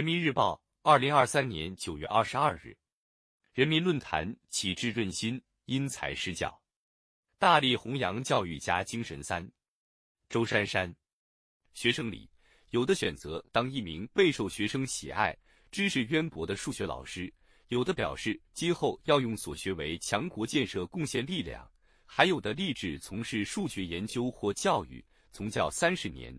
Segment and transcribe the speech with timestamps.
[0.00, 2.74] 人民日报，二零二三年九月二十二日。
[3.52, 6.58] 人民论坛：启智润心，因材施教，
[7.38, 9.22] 大力弘扬教育家精神。
[9.22, 9.46] 三，
[10.30, 10.90] 周珊珊。
[11.74, 12.30] 学生里，
[12.70, 15.36] 有的选择当一名备受学生喜爱、
[15.70, 17.30] 知识渊博的数学老师，
[17.68, 21.70] 有的表示今后要用所学为强国建设贡献力量，
[22.06, 26.34] 还有的立志从事数学研究或教育，从教三十年。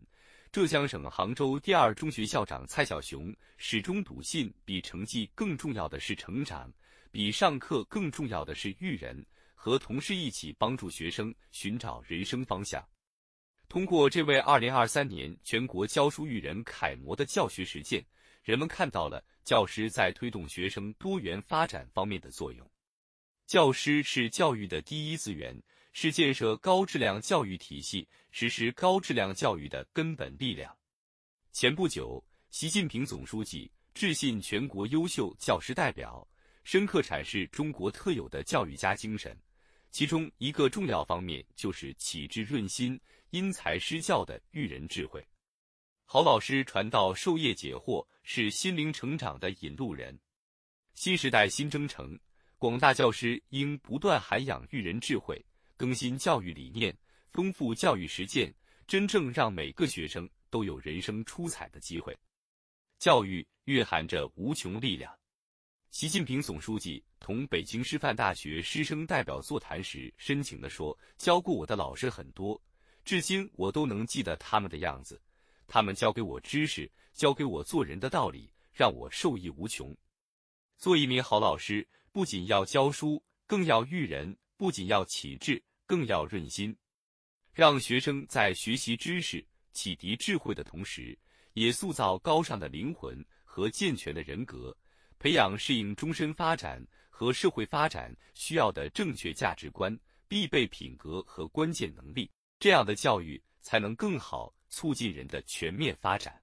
[0.51, 6.69] 浙江省杭州第二中学校长蔡小雄始终笃信，比成绩更重要的是成长，
[7.09, 9.25] 比上课更重要的是育人。
[9.55, 12.85] 和同事一起帮助学生寻找人生方向。
[13.69, 18.03] 通过这位2023年全国教书育人楷模的教学实践，
[18.43, 22.69] 人们看到了教师在推动学生多元发展方面的作用。
[23.47, 25.55] 教师是教育的第一资源。
[25.93, 30.75] 是建设高质量教育体系、实施高质量教育的根本力量。
[31.51, 36.25] 前不久，习近平总书记致信全国优秀教师代表，
[36.63, 39.37] 深刻阐释中国特有的教育家精神，
[39.89, 42.99] 其中一个重要方面就是启智润心、
[43.31, 45.25] 因材施教的育人智慧。
[46.05, 50.17] 好老师传道授业解惑，是心灵成长的引路人。
[50.93, 52.17] 新时代新征程，
[52.57, 55.43] 广大教师应不断涵养育人智慧。
[55.81, 56.95] 更新教育理念，
[57.31, 58.53] 丰富教育实践，
[58.85, 62.15] 真正让每个学生都有人生出彩的机会。
[62.99, 65.11] 教育蕴含着无穷力量。
[65.89, 72.61] 习近平总书记同北京师范大学师生代表座谈时深情地说：“教过我的老师很多，
[73.03, 75.19] 至今我都能记得他们的样子。
[75.65, 79.97] 他们教给我知识，教给我做人的道理，让我受益无穷。
[80.77, 85.59] 做一名好老师，不仅要教书，更要育人；不仅要启智。”
[85.91, 86.73] 更要润心，
[87.51, 91.19] 让学生在学习知识、启迪智慧的同时，
[91.51, 94.73] 也塑造高尚的灵魂和健全的人格，
[95.19, 99.99] 培养适应终身发展和社会发展需要的正确价值观、
[100.29, 102.31] 必备品格和关键能力。
[102.57, 106.41] 这样的教育才能更好促进人的全面发展。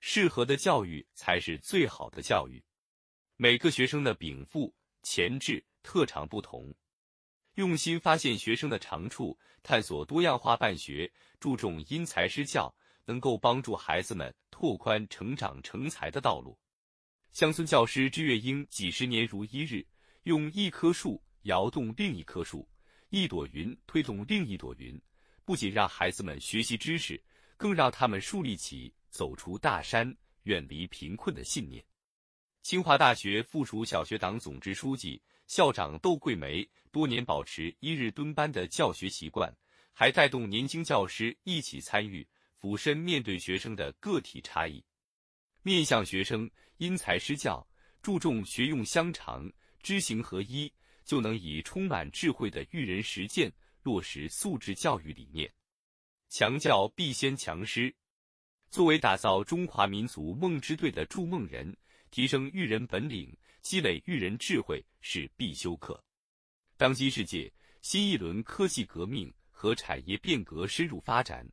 [0.00, 2.62] 适合的教育才是最好的教育。
[3.36, 4.70] 每个学生的禀赋、
[5.02, 6.74] 潜质、特长不同。
[7.56, 12.74] 用心发现学生的长处，探索多样化办学，注重因材施教，
[13.06, 16.58] 能够帮助孩子们拓宽成长成才的道路。
[17.32, 19.86] 乡村教师支月英几十年如一日，
[20.24, 22.68] 用一棵树摇动另一棵树，
[23.08, 25.00] 一朵云推动另一朵云，
[25.46, 27.18] 不仅让孩子们学习知识，
[27.56, 31.82] 更让他们树立起走出大山、远离贫困的信念。
[32.66, 35.22] 清华大学附属小学党总支书记。
[35.46, 39.56] 校长窦桂梅多年保持一日蹲班的教学习惯，
[39.92, 42.26] 还带动年轻教师一起参与，
[42.58, 44.84] 俯身面对学生的个体差异，
[45.62, 47.64] 面向学生因材施教，
[48.02, 49.48] 注重学用相长、
[49.80, 50.68] 知行合一，
[51.04, 53.48] 就能以充满智慧的育人实践
[53.84, 55.48] 落实素质教育理念。
[56.28, 57.94] 强教必先强师，
[58.70, 61.76] 作为打造中华民族梦之队的筑梦人，
[62.10, 63.36] 提升育人本领。
[63.62, 66.00] 积累育人智慧是必修课。
[66.76, 71.44] 当今世界，新一轮科技革命和产业变革深入发展，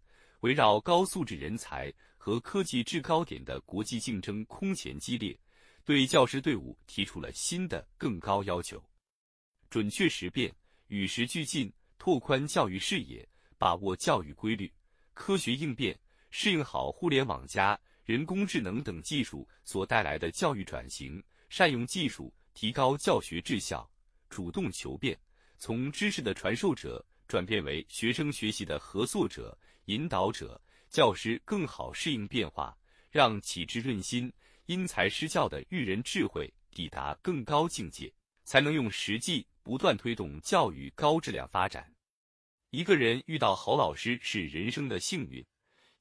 [0.41, 5.35] 围绕高素质人才和科技制高点的国际竞争空前激烈，
[5.84, 8.80] 对教师队伍提出了新的更高要求：
[9.72, 10.56] 准确识变、
[10.90, 14.72] 与时俱进，拓宽教育视野，把握教育规律，
[15.16, 16.00] 科学应变，
[16.36, 21.24] 适应好互联网加、人工智能等技术所带来的教育转型。
[21.48, 23.88] 善用技术，提高教学质效；
[24.30, 25.16] 主动求变，
[25.60, 29.56] 从知识的传授者转变为学生学习的合作者、
[29.86, 30.60] 引导者。
[30.90, 32.76] 教师更好适应变化，
[33.12, 34.32] 让启智润心、
[34.66, 38.12] 因材施教的育人智慧抵达更高境界，
[38.44, 41.92] 才能用实际不断推动教育高质量发展。
[42.72, 45.44] 一个人遇到好老师是人生的幸运，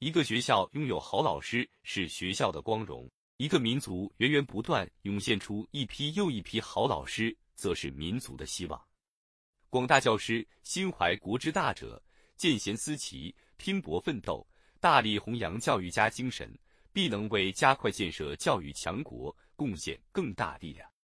[0.03, 3.09] 一个学校拥有好老师是学校的光荣。
[3.37, 8.85] 一个民族源源不断涌现出一批又一批好老师，则是民族的希望。
[9.71, 12.03] 广大教师心怀国之大者，
[12.37, 14.45] 见贤思齐，拼搏奋斗，
[14.81, 16.53] 大力弘扬教育家精神，
[16.93, 20.92] 必能为加快建设教育强国贡献更大力量。